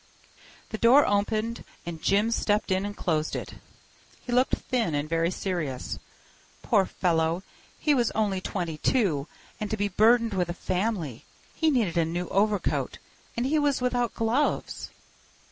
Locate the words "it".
3.35-3.53